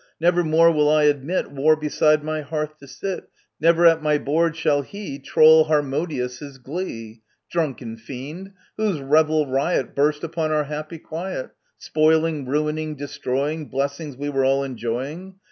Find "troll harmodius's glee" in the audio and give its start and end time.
5.19-7.13